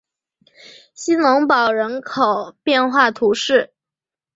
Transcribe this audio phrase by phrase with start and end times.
[0.95, 3.71] 希农堡人口变化图示